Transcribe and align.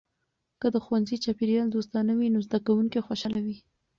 که 0.61 0.67
د 0.73 0.75
ښوونځي 0.85 1.17
چاپیریال 1.25 1.67
دوستانه 1.71 2.13
وي، 2.15 2.27
نو 2.33 2.39
زده 2.47 2.59
کونکي 2.65 2.99
خوشحاله 3.07 3.39
وي. 3.45 3.57